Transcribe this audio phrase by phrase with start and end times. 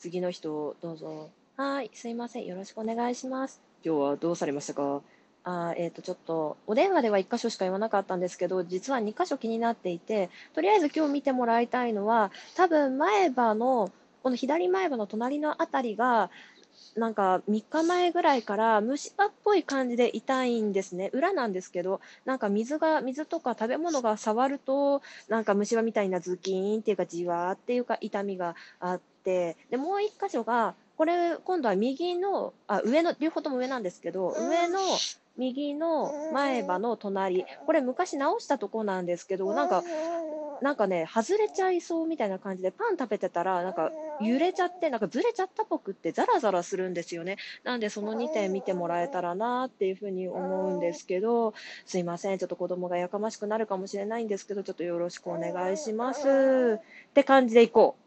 [0.00, 1.28] 次の人、どうぞ。
[1.58, 2.46] はい、すいません。
[2.46, 3.60] よろしくお願いします。
[3.84, 5.02] 今日はどうされましたか？
[5.44, 13.90] あえっ、ー、と、ちょっと、お電話では1箇所しか言わなかったんですけど、実は2箇所気になっていて、とりあえず今日見てもらいたいのは、多分前歯の、
[14.22, 16.30] この左前歯の隣のあたりが、
[16.96, 21.10] なんか3日前ぐらいから虫歯っぽい感じで痛いんですね。
[21.12, 34.80] 裏なんですけど、なんか水が、水とか食べ物が触ると、なんか虫歯みたいなズキーンっていうかじわーっていうか痛みがあって、で、もう1箇所が、これ今度は右の、あ、上の、両方とも上なんですけど、上の
[35.38, 39.82] 右の前歯の隣、これ昔直したとこなんですけど、なんか
[40.60, 47.36] なんかね、外れちゃいそうみたいな感じで、パン食べてたら、なんか揺れちゃって、なんかずれちゃったっぽくって、ザラザラするんですよね。
[47.64, 51.54] なんで、その2点見てもらえたらなっていうふうに思うんですけど、
[51.86, 56.80] すいません、ちょっと子供がやかましくなるかもしれないんですけど、ちょっとよろしくお願いします。
[57.08, 57.99] って感じでいこう。